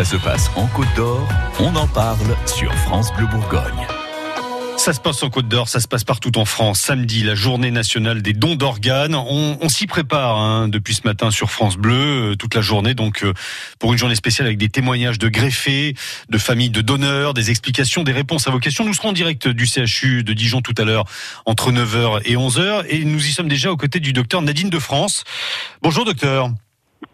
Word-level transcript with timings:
Ça 0.00 0.06
se 0.06 0.16
passe 0.16 0.50
en 0.56 0.66
Côte 0.68 0.88
d'Or, 0.96 1.28
on 1.58 1.76
en 1.76 1.86
parle 1.86 2.34
sur 2.46 2.72
France 2.72 3.12
Bleu 3.18 3.26
Bourgogne. 3.26 3.86
Ça 4.78 4.94
se 4.94 5.00
passe 5.00 5.22
en 5.22 5.28
Côte 5.28 5.46
d'Or, 5.46 5.68
ça 5.68 5.78
se 5.78 5.86
passe 5.86 6.04
partout 6.04 6.38
en 6.38 6.46
France. 6.46 6.80
Samedi, 6.80 7.22
la 7.22 7.34
journée 7.34 7.70
nationale 7.70 8.22
des 8.22 8.32
dons 8.32 8.54
d'organes. 8.54 9.14
On, 9.14 9.68
s'y 9.68 9.86
prépare 9.86 10.38
hein, 10.38 10.68
depuis 10.68 10.94
ce 10.94 11.02
matin 11.04 11.30
sur 11.30 11.50
France 11.50 11.76
Bleu, 11.76 12.30
euh, 12.30 12.34
toute 12.34 12.54
la 12.54 12.62
journée, 12.62 12.94
donc 12.94 13.24
euh, 13.24 13.34
pour 13.78 13.92
une 13.92 13.98
journée 13.98 14.14
spéciale 14.14 14.46
avec 14.46 14.56
des 14.56 14.70
témoignages 14.70 15.18
de 15.18 15.28
greffés, 15.28 15.94
de 16.30 16.38
familles 16.38 16.70
de 16.70 16.80
donneurs, 16.80 17.34
des 17.34 17.50
explications, 17.50 18.02
des 18.02 18.12
réponses 18.12 18.48
à 18.48 18.50
vos 18.50 18.58
questions. 18.58 18.86
Nous 18.86 18.94
serons 18.94 19.10
en 19.10 19.12
direct 19.12 19.48
du 19.48 19.66
CHU 19.66 20.24
de 20.24 20.32
Dijon 20.32 20.62
tout 20.62 20.74
à 20.78 20.84
l'heure 20.84 21.04
entre 21.44 21.72
9h 21.72 22.22
et 22.24 22.36
11h 22.36 22.86
et 22.88 23.04
nous 23.04 23.26
y 23.26 23.32
sommes 23.32 23.48
déjà 23.48 23.70
aux 23.70 23.76
côtés 23.76 24.00
du 24.00 24.14
docteur 24.14 24.40
Nadine 24.40 24.70
de 24.70 24.78
France. 24.78 25.24
Bonjour 25.82 26.06
docteur. 26.06 26.48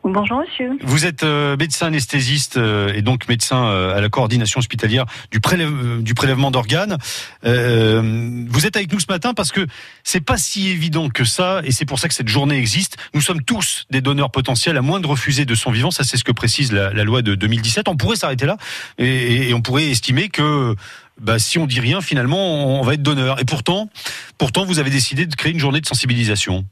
Bonjour 0.08 0.38
monsieur. 0.38 0.70
Vous 0.82 1.04
êtes 1.04 1.24
euh, 1.24 1.56
médecin 1.56 1.88
anesthésiste 1.88 2.58
euh, 2.58 2.94
et 2.94 3.02
donc 3.02 3.26
médecin 3.28 3.66
euh, 3.66 3.96
à 3.96 4.00
la 4.00 4.08
coordination 4.08 4.60
hospitalière 4.60 5.04
du, 5.32 5.40
prélèvement 5.40 6.52
d'organes. 6.52 6.96
vous 7.42 8.66
êtes 8.66 8.76
avec 8.76 8.92
nous 8.92 9.00
ce 9.00 9.06
matin 9.08 9.34
parce 9.34 9.50
que 9.50 9.66
c'est 10.04 10.20
pas 10.20 10.36
si 10.36 10.68
évident 10.68 11.08
que 11.08 11.24
ça 11.24 11.60
et 11.64 11.72
c'est 11.72 11.86
pour 11.86 11.98
ça 11.98 12.06
que 12.06 12.14
cette 12.14 12.28
journée 12.28 12.56
existe. 12.56 12.96
Nous 13.14 13.20
sommes 13.20 13.42
tous 13.42 13.84
des 13.90 14.00
donneurs 14.00 14.30
potentiels 14.30 14.76
à 14.76 14.82
moins 14.82 15.00
de 15.00 15.08
refuser 15.08 15.44
de 15.44 15.56
son 15.56 15.72
vivant. 15.72 15.90
Ça 15.90 16.04
c'est 16.04 16.16
ce 16.16 16.24
que 16.24 16.32
précise 16.32 16.72
la, 16.72 16.92
loi 17.02 17.22
de 17.22 17.34
2017. 17.34 17.88
On 17.88 17.96
pourrait 17.96 18.16
s'arrêter 18.16 18.46
là 18.46 18.58
et, 18.98 19.52
on 19.54 19.60
pourrait 19.60 19.88
estimer 19.88 20.28
que 20.28 20.76
bah, 21.20 21.40
si 21.40 21.58
on 21.58 21.66
dit 21.66 21.80
rien, 21.80 22.00
finalement, 22.00 22.78
on 22.78 22.82
va 22.82 22.94
être 22.94 23.02
donneur. 23.02 23.40
Et 23.40 23.44
pourtant, 23.44 23.88
pourtant, 24.38 24.64
vous 24.64 24.78
avez 24.78 24.90
décidé 24.90 25.26
de 25.26 25.34
créer 25.34 25.52
une 25.52 25.58
journée 25.58 25.80
de 25.80 25.86
sensibilisation. 25.86 26.64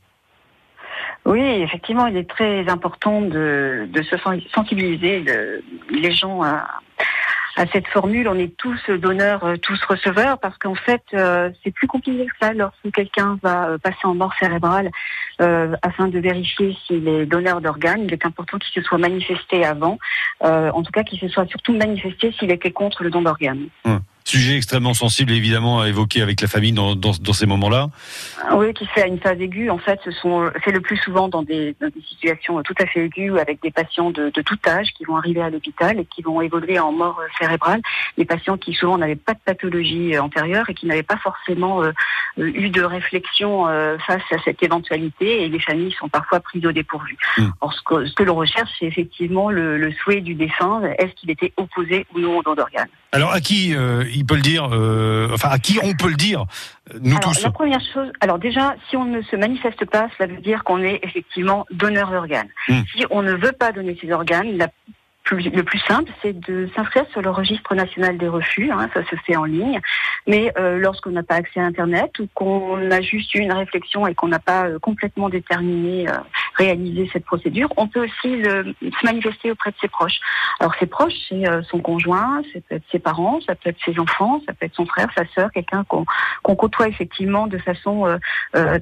Oui, 1.26 1.40
effectivement, 1.40 2.06
il 2.06 2.16
est 2.16 2.28
très 2.28 2.68
important 2.68 3.22
de, 3.22 3.88
se 3.94 4.16
sensibiliser 4.52 5.24
les 5.90 6.12
gens 6.12 6.42
à, 6.42 6.66
cette 7.72 7.86
formule. 7.86 8.28
On 8.28 8.34
est 8.34 8.56
tous 8.56 8.90
donneurs, 8.90 9.44
euh, 9.44 9.56
tous 9.56 9.80
receveurs, 9.84 10.38
parce 10.38 10.58
qu'en 10.58 10.74
fait, 10.74 11.02
euh, 11.14 11.50
c'est 11.62 11.70
plus 11.70 11.86
compliqué 11.86 12.26
que 12.26 12.32
ça 12.40 12.52
lorsque 12.52 12.90
quelqu'un 12.92 13.38
va 13.42 13.68
euh, 13.68 13.78
passer 13.78 14.04
en 14.04 14.14
mort 14.14 14.32
cérébrale 14.40 14.90
afin 15.38 16.08
de 16.08 16.18
vérifier 16.18 16.76
s'il 16.86 17.08
est 17.08 17.26
donneur 17.26 17.60
d'organes. 17.60 18.04
Il 18.04 18.12
est 18.12 18.26
important 18.26 18.58
qu'il 18.58 18.72
se 18.72 18.86
soit 18.86 18.98
manifesté 18.98 19.64
avant, 19.64 19.98
en 20.40 20.82
tout 20.82 20.92
cas 20.92 21.02
qu'il 21.02 21.18
se 21.18 21.26
soit 21.26 21.46
surtout 21.48 21.72
manifesté 21.72 22.30
s'il 22.32 22.52
était 22.52 22.70
contre 22.70 23.02
le 23.02 23.10
don 23.10 23.22
d'organes. 23.22 23.66
Hum. 23.84 24.00
Sujet 24.34 24.56
extrêmement 24.56 24.94
sensible, 24.94 25.30
évidemment, 25.30 25.80
à 25.80 25.88
évoquer 25.88 26.20
avec 26.20 26.40
la 26.40 26.48
famille 26.48 26.72
dans, 26.72 26.96
dans, 26.96 27.12
dans 27.20 27.32
ces 27.32 27.46
moments-là. 27.46 27.90
Oui, 28.54 28.74
qui 28.74 28.84
fait 28.84 29.02
à 29.02 29.06
une 29.06 29.20
phase 29.20 29.40
aiguë. 29.40 29.70
En 29.70 29.78
fait, 29.78 30.00
ce 30.04 30.10
sont, 30.10 30.50
c'est 30.64 30.72
le 30.72 30.80
plus 30.80 30.96
souvent 30.96 31.28
dans 31.28 31.44
des, 31.44 31.76
dans 31.80 31.86
des 31.86 32.02
situations 32.02 32.60
tout 32.64 32.74
à 32.80 32.86
fait 32.86 33.04
aiguës 33.04 33.38
avec 33.40 33.62
des 33.62 33.70
patients 33.70 34.10
de, 34.10 34.30
de, 34.30 34.42
tout 34.42 34.58
âge 34.66 34.88
qui 34.98 35.04
vont 35.04 35.16
arriver 35.16 35.40
à 35.40 35.50
l'hôpital 35.50 36.00
et 36.00 36.04
qui 36.04 36.20
vont 36.22 36.40
évoluer 36.40 36.80
en 36.80 36.90
mort 36.90 37.20
cérébrale. 37.38 37.80
Des 38.18 38.24
patients 38.24 38.56
qui 38.56 38.74
souvent 38.74 38.98
n'avaient 38.98 39.14
pas 39.14 39.34
de 39.34 39.38
pathologie 39.44 40.18
antérieure 40.18 40.68
et 40.68 40.74
qui 40.74 40.86
n'avaient 40.86 41.04
pas 41.04 41.18
forcément 41.18 41.84
euh, 41.84 41.92
eu 42.36 42.70
de 42.70 42.82
réflexion 42.82 43.68
euh, 43.68 43.98
face 44.04 44.24
à 44.32 44.42
cette 44.44 44.64
éventualité 44.64 45.44
et 45.44 45.48
les 45.48 45.60
familles 45.60 45.92
sont 45.92 46.08
parfois 46.08 46.40
prises 46.40 46.66
au 46.66 46.72
dépourvu. 46.72 47.16
Ce 47.36 47.82
que, 47.84 48.04
ce 48.04 48.12
que 48.14 48.24
l'on 48.24 48.34
recherche, 48.34 48.70
c'est 48.80 48.86
effectivement 48.86 49.48
le, 49.48 49.78
le, 49.78 49.92
souhait 49.92 50.22
du 50.22 50.34
défunt. 50.34 50.82
Est-ce 50.98 51.12
qu'il 51.14 51.30
était 51.30 51.52
opposé 51.56 52.04
ou 52.12 52.18
non 52.18 52.38
au 52.38 52.42
don 52.42 52.56
d'organes? 52.56 52.88
Alors, 53.14 53.32
à 53.32 53.40
qui 53.40 53.74
euh, 53.74 54.04
il 54.12 54.26
peut 54.26 54.34
le 54.34 54.42
dire, 54.42 54.68
euh, 54.72 55.28
enfin 55.32 55.48
à 55.50 55.60
qui 55.60 55.78
on 55.80 55.94
peut 55.94 56.08
le 56.08 56.16
dire, 56.16 56.46
nous 57.00 57.16
alors, 57.16 57.32
tous. 57.32 57.42
La 57.44 57.50
première 57.50 57.80
chose, 57.92 58.10
alors 58.20 58.40
déjà, 58.40 58.74
si 58.90 58.96
on 58.96 59.04
ne 59.04 59.22
se 59.22 59.36
manifeste 59.36 59.84
pas, 59.84 60.08
cela 60.18 60.34
veut 60.34 60.40
dire 60.40 60.64
qu'on 60.64 60.82
est 60.82 60.98
effectivement 61.04 61.64
donneur 61.70 62.10
d'organes. 62.10 62.48
Hmm. 62.68 62.80
Si 62.92 63.06
on 63.10 63.22
ne 63.22 63.32
veut 63.32 63.52
pas 63.52 63.70
donner 63.70 63.96
ses 64.00 64.10
organes, 64.10 64.56
la 64.58 64.68
le 65.32 65.62
plus 65.62 65.78
simple, 65.80 66.10
c'est 66.22 66.38
de 66.38 66.68
s'inscrire 66.74 67.06
sur 67.10 67.22
le 67.22 67.30
registre 67.30 67.74
national 67.74 68.18
des 68.18 68.28
refus. 68.28 68.70
Hein, 68.70 68.88
ça 68.92 69.02
se 69.04 69.16
fait 69.26 69.36
en 69.36 69.44
ligne. 69.44 69.80
Mais 70.26 70.52
euh, 70.58 70.78
lorsqu'on 70.78 71.10
n'a 71.10 71.22
pas 71.22 71.36
accès 71.36 71.60
à 71.60 71.64
Internet 71.64 72.18
ou 72.18 72.28
qu'on 72.34 72.90
a 72.90 73.00
juste 73.00 73.34
eu 73.34 73.38
une 73.38 73.52
réflexion 73.52 74.06
et 74.06 74.14
qu'on 74.14 74.28
n'a 74.28 74.38
pas 74.38 74.66
euh, 74.66 74.78
complètement 74.78 75.28
déterminé, 75.28 76.08
euh, 76.08 76.12
réalisé 76.54 77.08
cette 77.12 77.24
procédure, 77.24 77.68
on 77.76 77.88
peut 77.88 78.04
aussi 78.04 78.42
se 78.42 79.04
manifester 79.04 79.50
auprès 79.50 79.70
de 79.70 79.76
ses 79.80 79.88
proches. 79.88 80.20
Alors 80.60 80.74
ses 80.76 80.86
proches, 80.86 81.14
c'est 81.28 81.48
euh, 81.48 81.62
son 81.62 81.80
conjoint, 81.80 82.42
ça 82.52 82.60
peut 82.68 82.76
être 82.76 82.84
ses 82.90 82.98
parents, 82.98 83.40
ça 83.46 83.54
peut 83.54 83.70
être 83.70 83.78
ses 83.84 83.98
enfants, 83.98 84.40
ça 84.46 84.52
peut 84.52 84.66
être 84.66 84.74
son 84.74 84.86
frère, 84.86 85.08
sa 85.16 85.26
sœur, 85.34 85.50
quelqu'un 85.52 85.84
qu'on 85.84 86.04
côtoie 86.56 86.88
effectivement 86.88 87.46
de 87.46 87.58
façon 87.58 88.18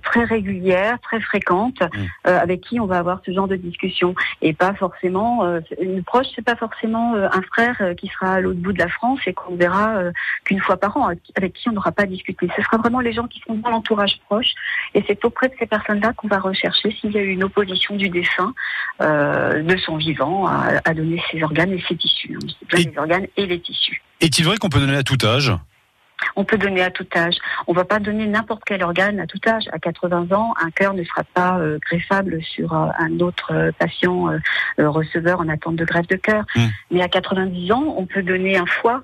très 0.03 0.25
régulière, 0.25 0.99
très 1.00 1.21
fréquente, 1.21 1.81
mmh. 1.81 2.28
avec 2.28 2.60
qui 2.62 2.81
on 2.81 2.87
va 2.87 2.99
avoir 2.99 3.21
ce 3.25 3.33
genre 3.33 3.49
de 3.49 3.56
discussion. 3.56 4.15
Et 4.41 4.53
pas 4.53 4.75
forcément 4.75 5.44
une 5.81 6.03
proche 6.03 6.27
c'est 6.34 6.44
pas 6.44 6.56
forcément 6.56 7.15
euh, 7.15 7.28
un 7.33 7.43
frère 7.43 7.77
euh, 7.81 7.94
qui 7.94 8.09
sera 8.09 8.34
à 8.34 8.41
l'autre 8.41 8.59
bout 8.59 8.72
de 8.72 8.78
la 8.78 8.89
France 8.89 9.21
et 9.27 9.33
qu'on 9.33 9.56
verra 9.56 9.97
euh, 9.97 10.12
qu'une 10.44 10.60
fois 10.60 10.77
par 10.77 10.97
an, 10.97 11.09
avec 11.37 11.53
qui 11.54 11.69
on 11.69 11.72
n'aura 11.72 11.93
pas 11.93 12.06
discuté. 12.06 12.49
Ce 12.56 12.62
sera 12.62 12.77
vraiment 12.78 13.00
les 13.00 13.12
gens 13.12 13.27
qui 13.27 13.41
sont 13.47 13.54
dans 13.54 13.71
l'entourage 13.71 14.19
proche, 14.27 14.54
et 14.94 15.04
c'est 15.06 15.25
auprès 15.25 15.49
de 15.49 15.54
ces 15.59 15.66
personnes-là 15.66 16.12
qu'on 16.15 16.28
va 16.28 16.39
rechercher 16.39 16.91
s'il 16.93 17.12
y 17.12 17.19
a 17.19 17.22
eu 17.22 17.31
une 17.31 17.44
opposition 17.44 17.61
du 17.64 18.08
défunt 18.08 18.54
de 19.00 19.76
son 19.84 19.96
vivant 19.96 20.46
à, 20.46 20.94
donner 20.94 21.22
ses 21.30 21.42
organes 21.42 21.72
et 21.72 21.82
ses 21.88 21.96
tissus, 21.96 22.36
hein. 22.36 22.46
les 22.72 22.92
organes 22.96 23.26
et 23.36 23.46
les 23.46 23.60
tissus. 23.60 24.02
Est-il 24.20 24.44
vrai 24.44 24.56
qu'on 24.58 24.68
peut 24.68 24.80
donner 24.80 24.96
à 24.96 25.02
tout 25.02 25.18
âge? 25.24 25.52
On 26.36 26.44
peut 26.44 26.58
donner 26.58 26.82
à 26.82 26.90
tout 26.90 27.06
âge. 27.16 27.36
On 27.66 27.72
ne 27.72 27.76
va 27.76 27.84
pas 27.84 27.98
donner 27.98 28.26
n'importe 28.26 28.62
quel 28.64 28.82
organe 28.82 29.20
à 29.20 29.26
tout 29.26 29.40
âge. 29.46 29.64
À 29.72 29.78
80 29.78 30.32
ans, 30.32 30.54
un 30.60 30.70
cœur 30.70 30.94
ne 30.94 31.04
sera 31.04 31.24
pas 31.24 31.58
euh, 31.58 31.78
greffable 31.78 32.42
sur 32.42 32.72
euh, 32.72 32.88
un 32.98 33.20
autre 33.20 33.52
euh, 33.52 33.72
patient 33.78 34.30
receveur 34.78 35.40
en 35.40 35.48
attente 35.48 35.76
de 35.76 35.84
greffe 35.84 36.06
de 36.06 36.16
cœur. 36.16 36.44
Mmh. 36.54 36.60
Mais 36.90 37.02
à 37.02 37.08
90 37.08 37.72
ans, 37.72 37.94
on 37.96 38.06
peut 38.06 38.22
donner 38.22 38.56
un 38.56 38.66
foie 38.66 39.02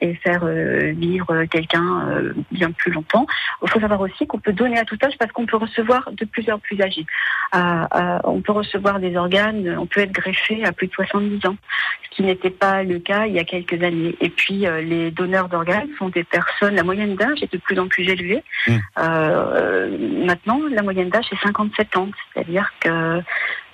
et 0.00 0.14
faire 0.14 0.46
vivre 0.46 1.44
quelqu'un 1.44 2.32
bien 2.50 2.70
plus 2.72 2.90
longtemps. 2.90 3.26
Il 3.62 3.68
faut 3.68 3.80
savoir 3.80 4.00
aussi 4.00 4.26
qu'on 4.26 4.38
peut 4.38 4.54
donner 4.54 4.78
à 4.78 4.84
tout 4.84 4.96
âge 5.04 5.12
parce 5.18 5.30
qu'on 5.32 5.44
peut 5.44 5.58
recevoir 5.58 6.10
de 6.12 6.24
plus 6.24 6.50
en 6.50 6.58
plus 6.58 6.80
âgé. 6.80 7.04
on 7.52 8.40
peut 8.40 8.52
recevoir 8.52 8.98
des 8.98 9.14
organes, 9.16 9.76
on 9.78 9.84
peut 9.84 10.00
être 10.00 10.12
greffé 10.12 10.64
à 10.64 10.72
plus 10.72 10.86
de 10.86 10.92
70 10.92 11.46
ans, 11.46 11.56
ce 12.04 12.16
qui 12.16 12.22
n'était 12.22 12.50
pas 12.50 12.82
le 12.82 12.98
cas 12.98 13.26
il 13.26 13.34
y 13.34 13.38
a 13.38 13.44
quelques 13.44 13.82
années. 13.82 14.16
Et 14.22 14.30
puis 14.30 14.64
les 14.82 15.10
donneurs 15.10 15.48
d'organes 15.48 15.88
sont 15.98 16.08
des 16.08 16.24
personnes 16.24 16.57
la 16.66 16.82
moyenne 16.82 17.16
d'âge 17.16 17.42
est 17.42 17.52
de 17.52 17.58
plus 17.58 17.78
en 17.78 17.88
plus 17.88 18.08
élevée. 18.08 18.42
Hmm. 18.66 18.78
Euh, 18.98 20.24
maintenant, 20.26 20.60
la 20.70 20.82
moyenne 20.82 21.10
d'âge 21.10 21.26
est 21.32 21.42
57 21.42 21.96
ans, 21.96 22.08
c'est-à-dire 22.32 22.70
que, 22.80 23.22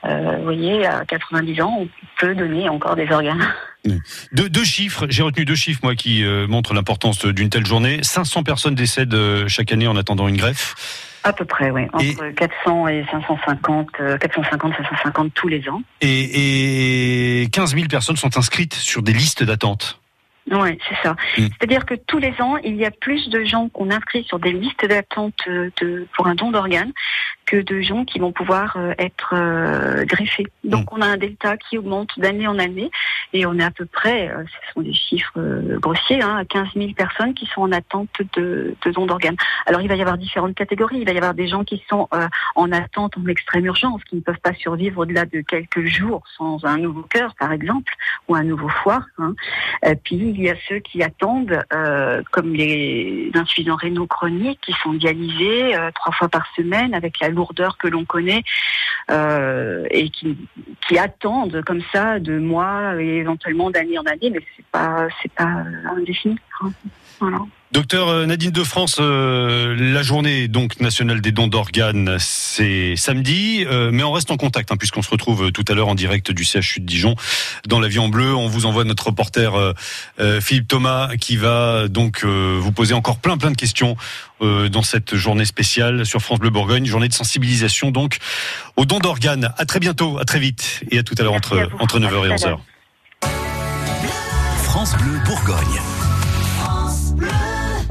euh, 0.04 0.36
vous 0.38 0.44
voyez, 0.44 0.86
à 0.86 1.04
90 1.04 1.60
ans, 1.62 1.76
on 1.80 1.88
peut 2.18 2.34
donner 2.34 2.68
encore 2.68 2.96
des 2.96 3.10
organes. 3.10 3.46
Hmm. 3.86 3.98
Deux, 4.32 4.64
chiffres, 4.64 5.06
j'ai 5.10 5.22
retenu 5.22 5.44
deux 5.44 5.54
chiffres 5.54 5.80
moi 5.82 5.94
qui 5.94 6.24
euh, 6.24 6.46
montrent 6.46 6.72
l'importance 6.72 7.24
d'une 7.24 7.50
telle 7.50 7.66
journée. 7.66 8.02
500 8.02 8.42
personnes 8.42 8.74
décèdent 8.74 9.46
chaque 9.46 9.72
année 9.72 9.86
en 9.86 9.96
attendant 9.96 10.26
une 10.26 10.36
greffe. 10.38 10.74
À 11.22 11.32
peu 11.32 11.44
près, 11.44 11.70
oui. 11.70 11.82
Entre 11.92 12.30
400 12.30 12.88
et 12.88 13.04
550, 13.10 13.90
450, 14.20 14.74
550 14.76 15.34
tous 15.34 15.48
les 15.48 15.68
ans. 15.68 15.82
Et, 16.02 17.42
et 17.42 17.48
15 17.48 17.74
000 17.74 17.86
personnes 17.88 18.16
sont 18.16 18.36
inscrites 18.36 18.74
sur 18.74 19.02
des 19.02 19.12
listes 19.12 19.42
d'attente. 19.42 20.00
Oui, 20.50 20.78
c'est 20.88 20.96
ça. 21.02 21.12
Mm. 21.12 21.46
C'est-à-dire 21.58 21.86
que 21.86 21.94
tous 21.94 22.18
les 22.18 22.34
ans, 22.40 22.56
il 22.58 22.76
y 22.76 22.84
a 22.84 22.90
plus 22.90 23.28
de 23.30 23.44
gens 23.44 23.68
qu'on 23.70 23.90
inscrit 23.90 24.24
sur 24.24 24.38
des 24.38 24.52
listes 24.52 24.84
d'attente 24.86 25.38
de, 25.46 26.06
pour 26.14 26.26
un 26.26 26.34
don 26.34 26.50
d'organes 26.50 26.92
que 27.46 27.56
de 27.56 27.80
gens 27.80 28.04
qui 28.04 28.18
vont 28.18 28.32
pouvoir 28.32 28.76
euh, 28.76 28.92
être 28.98 29.34
euh, 29.34 30.04
greffés. 30.04 30.46
Donc 30.64 30.84
mm. 30.84 30.96
on 30.96 31.00
a 31.00 31.06
un 31.06 31.16
delta 31.16 31.56
qui 31.56 31.78
augmente 31.78 32.10
d'année 32.18 32.46
en 32.46 32.58
année 32.58 32.90
et 33.32 33.46
on 33.46 33.58
est 33.58 33.64
à 33.64 33.70
peu 33.70 33.86
près, 33.86 34.28
euh, 34.28 34.44
ce 34.44 34.72
sont 34.72 34.80
des 34.82 34.92
chiffres 34.92 35.38
grossiers, 35.78 36.22
hein, 36.22 36.36
à 36.36 36.44
15 36.44 36.68
000 36.74 36.92
personnes 36.92 37.34
qui 37.34 37.46
sont 37.46 37.62
en 37.62 37.72
attente 37.72 38.08
de, 38.34 38.74
de 38.84 38.90
dons 38.90 39.06
d'organes. 39.06 39.36
Alors 39.66 39.80
il 39.80 39.88
va 39.88 39.96
y 39.96 40.00
avoir 40.00 40.18
différentes 40.18 40.54
catégories. 40.54 40.98
Il 40.98 41.06
va 41.06 41.12
y 41.12 41.16
avoir 41.16 41.34
des 41.34 41.48
gens 41.48 41.64
qui 41.64 41.82
sont 41.88 42.08
en 42.54 42.72
attente 42.72 43.16
en 43.18 43.26
extrême 43.26 43.66
urgence, 43.66 44.02
qui 44.04 44.16
ne 44.16 44.20
peuvent 44.20 44.40
pas 44.40 44.54
survivre 44.54 45.00
au-delà 45.00 45.24
de 45.24 45.40
quelques 45.40 45.84
jours 45.86 46.22
sans 46.36 46.64
un 46.64 46.78
nouveau 46.78 47.02
cœur, 47.02 47.34
par 47.38 47.52
exemple, 47.52 47.92
ou 48.28 48.34
un 48.34 48.44
nouveau 48.44 48.68
foie. 48.68 49.04
Hein. 49.18 49.34
puis 50.04 50.34
y 50.46 50.50
a 50.50 50.56
ceux 50.68 50.78
qui 50.78 51.02
attendent, 51.02 51.62
comme 52.30 52.54
les 52.54 53.30
insuffisants 53.34 53.76
rénaux 53.76 54.06
chroniques, 54.06 54.60
qui 54.62 54.72
sont 54.82 54.92
dialysés 54.94 55.76
trois 55.94 56.12
fois 56.12 56.28
par 56.28 56.46
semaine 56.56 56.94
avec 56.94 57.20
la 57.20 57.28
lourdeur 57.28 57.78
que 57.78 57.88
l'on 57.88 58.04
connaît 58.04 58.42
euh, 59.10 59.84
et 59.90 60.08
qui, 60.08 60.36
qui, 60.88 60.98
attendent 60.98 61.62
comme 61.66 61.82
ça 61.92 62.18
de 62.18 62.38
mois 62.38 62.94
et 62.98 63.16
éventuellement 63.16 63.70
d'année 63.70 63.98
en 63.98 64.04
année, 64.04 64.30
mais 64.30 64.40
c'est 64.56 64.64
pas 64.66 65.08
c'est 65.20 65.32
pas 65.32 65.64
indéfini. 65.94 66.38
Voilà. 67.20 67.38
Docteur 67.74 68.08
euh, 68.08 68.26
Nadine 68.26 68.52
de 68.52 68.62
France, 68.62 68.98
euh, 69.00 69.74
la 69.76 70.02
journée 70.02 70.46
donc 70.46 70.78
nationale 70.80 71.20
des 71.20 71.32
dons 71.32 71.48
d'organes, 71.48 72.18
c'est 72.20 72.94
samedi, 72.94 73.64
euh, 73.66 73.90
mais 73.92 74.04
on 74.04 74.12
reste 74.12 74.30
en 74.30 74.36
contact 74.36 74.70
hein, 74.70 74.76
puisqu'on 74.76 75.02
se 75.02 75.10
retrouve 75.10 75.50
tout 75.50 75.64
à 75.66 75.74
l'heure 75.74 75.88
en 75.88 75.96
direct 75.96 76.30
du 76.30 76.44
CHU 76.44 76.78
de 76.78 76.86
Dijon 76.86 77.16
dans 77.66 77.80
l'avion 77.80 78.08
bleu. 78.08 78.32
On 78.32 78.46
vous 78.46 78.66
envoie 78.66 78.84
notre 78.84 79.06
reporter 79.06 79.74
Philippe 80.40 80.68
Thomas 80.68 81.16
qui 81.16 81.36
va 81.36 81.88
donc 81.88 82.24
vous 82.24 82.70
poser 82.70 82.94
encore 82.94 83.18
plein 83.18 83.36
plein 83.36 83.50
de 83.50 83.56
questions 83.56 83.96
dans 84.40 84.82
cette 84.82 85.16
journée 85.16 85.44
spéciale 85.44 86.06
sur 86.06 86.20
France 86.20 86.38
Bleu 86.38 86.50
Bourgogne, 86.50 86.86
journée 86.86 87.08
de 87.08 87.14
sensibilisation 87.14 87.90
donc 87.90 88.18
aux 88.76 88.84
dons 88.84 89.00
d'organes. 89.00 89.52
À 89.56 89.64
très 89.64 89.80
bientôt, 89.80 90.18
à 90.18 90.24
très 90.24 90.38
vite 90.38 90.84
et 90.92 90.98
à 90.98 91.02
tout 91.02 91.14
à 91.18 91.22
l'heure 91.22 91.34
entre 91.34 91.68
entre 91.80 91.98
9h 91.98 92.26
et 92.26 92.34
11h. 92.36 92.58
France 94.62 94.96
Bleu 94.96 95.18
Bourgogne. 95.26 95.93